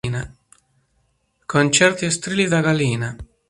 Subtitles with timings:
[1.45, 3.15] Con certi strilli da gallina.